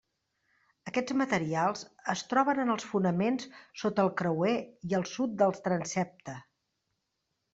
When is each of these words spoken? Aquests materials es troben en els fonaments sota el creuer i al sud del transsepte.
Aquests 0.91 1.15
materials 1.21 1.83
es 2.13 2.23
troben 2.31 2.61
en 2.63 2.71
els 2.75 2.87
fonaments 2.93 3.45
sota 3.83 4.05
el 4.09 4.11
creuer 4.23 4.55
i 4.93 4.97
al 5.01 5.07
sud 5.13 5.39
del 5.43 5.55
transsepte. 5.69 6.39